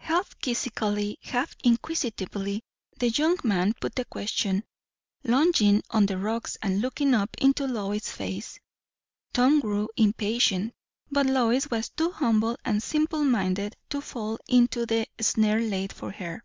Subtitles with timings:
[0.00, 2.60] Half quizzically, half inquisitively,
[2.98, 4.64] the young man put the question,
[5.24, 8.58] lounging on the rocks and looking up into Lois's face.
[9.32, 10.74] Tom grew impatient.
[11.10, 16.10] But Lois was too humble and simple minded to fall into the snare laid for
[16.12, 16.44] her.